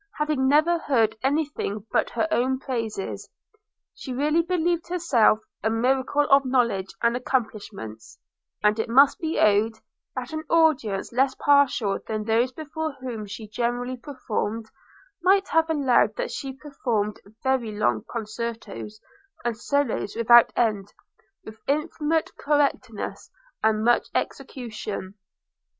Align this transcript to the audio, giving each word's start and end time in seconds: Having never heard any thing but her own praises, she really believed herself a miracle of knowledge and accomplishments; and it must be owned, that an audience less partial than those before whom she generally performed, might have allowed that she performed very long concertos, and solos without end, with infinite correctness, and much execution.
Having 0.17 0.47
never 0.47 0.79
heard 0.79 1.15
any 1.21 1.45
thing 1.45 1.85
but 1.91 2.09
her 2.09 2.27
own 2.31 2.57
praises, 2.57 3.29
she 3.93 4.11
really 4.11 4.41
believed 4.41 4.87
herself 4.87 5.43
a 5.63 5.69
miracle 5.69 6.25
of 6.31 6.43
knowledge 6.43 6.91
and 7.03 7.15
accomplishments; 7.15 8.17
and 8.63 8.79
it 8.79 8.89
must 8.89 9.19
be 9.19 9.37
owned, 9.37 9.75
that 10.15 10.33
an 10.33 10.43
audience 10.49 11.11
less 11.13 11.35
partial 11.35 11.99
than 12.07 12.23
those 12.23 12.51
before 12.51 12.93
whom 12.93 13.27
she 13.27 13.47
generally 13.47 13.95
performed, 13.95 14.71
might 15.21 15.47
have 15.49 15.69
allowed 15.69 16.15
that 16.15 16.31
she 16.31 16.51
performed 16.51 17.19
very 17.43 17.71
long 17.71 18.03
concertos, 18.11 18.99
and 19.45 19.55
solos 19.55 20.15
without 20.15 20.51
end, 20.55 20.91
with 21.45 21.59
infinite 21.67 22.35
correctness, 22.39 23.29
and 23.63 23.83
much 23.83 24.07
execution. 24.15 25.13